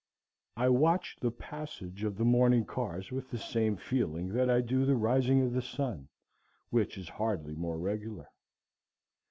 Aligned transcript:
I 0.57 0.69
watch 0.69 1.17
the 1.21 1.29
passage 1.29 2.03
of 2.03 2.17
the 2.17 2.25
morning 2.25 2.65
cars 2.65 3.11
with 3.11 3.29
the 3.29 3.37
same 3.37 3.77
feeling 3.77 4.29
that 4.29 4.49
I 4.49 4.59
do 4.61 4.83
the 4.83 4.95
rising 4.95 5.43
of 5.43 5.53
the 5.53 5.61
sun, 5.61 6.09
which 6.71 6.97
is 6.97 7.07
hardly 7.07 7.53
more 7.53 7.77
regular. 7.77 8.27